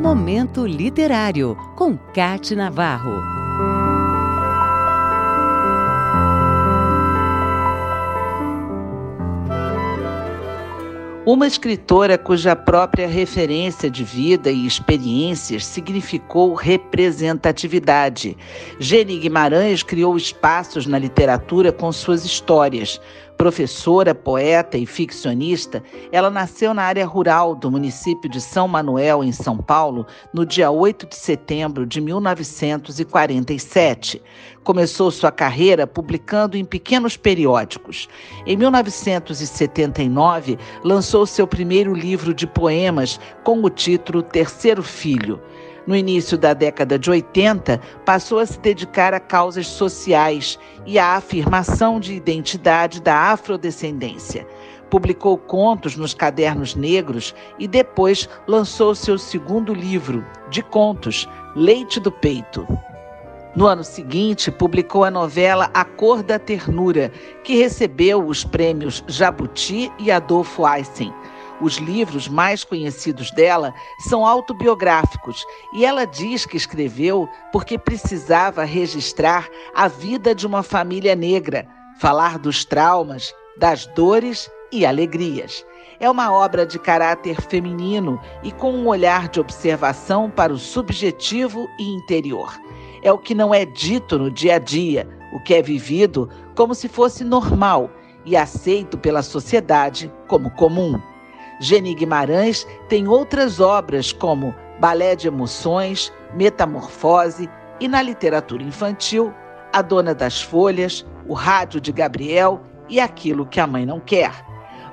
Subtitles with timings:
[0.00, 3.20] Momento Literário, com Cate Navarro.
[11.26, 18.38] Uma escritora cuja própria referência de vida e experiências significou representatividade.
[18.78, 22.98] Geni Guimarães criou espaços na literatura com suas histórias,
[23.40, 25.82] Professora, poeta e ficcionista,
[26.12, 30.70] ela nasceu na área rural do município de São Manuel, em São Paulo, no dia
[30.70, 34.20] 8 de setembro de 1947.
[34.62, 38.10] Começou sua carreira publicando em pequenos periódicos.
[38.44, 45.40] Em 1979, lançou seu primeiro livro de poemas com o título Terceiro Filho.
[45.86, 51.16] No início da década de 80, passou a se dedicar a causas sociais e à
[51.16, 54.46] afirmação de identidade da afrodescendência.
[54.90, 62.10] Publicou contos nos Cadernos Negros e depois lançou seu segundo livro, de contos, Leite do
[62.10, 62.66] Peito.
[63.54, 67.10] No ano seguinte, publicou a novela A Cor da Ternura,
[67.42, 71.12] que recebeu os prêmios Jabuti e Adolfo Einstein.
[71.60, 75.44] Os livros mais conhecidos dela são autobiográficos
[75.74, 81.66] e ela diz que escreveu porque precisava registrar a vida de uma família negra,
[82.00, 85.66] falar dos traumas, das dores e alegrias.
[85.98, 91.68] É uma obra de caráter feminino e com um olhar de observação para o subjetivo
[91.78, 92.58] e interior.
[93.02, 96.74] É o que não é dito no dia a dia, o que é vivido como
[96.74, 97.90] se fosse normal
[98.24, 100.98] e aceito pela sociedade como comum.
[101.62, 109.30] Geni Guimarães tem outras obras como Balé de Emoções, Metamorfose e na literatura infantil,
[109.70, 114.32] A Dona das Folhas, O Rádio de Gabriel e Aquilo que a Mãe Não Quer.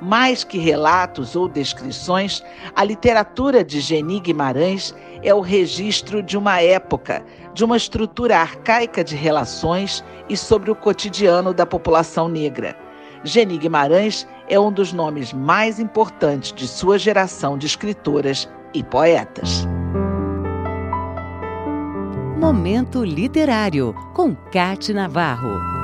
[0.00, 2.44] Mais que relatos ou descrições,
[2.76, 7.24] a literatura de Geni Guimarães é o registro de uma época,
[7.54, 12.76] de uma estrutura arcaica de relações e sobre o cotidiano da população negra.
[13.24, 19.66] Geni Guimarães é um dos nomes mais importantes de sua geração de escritoras e poetas.
[22.38, 25.81] Momento Literário, com Cate Navarro.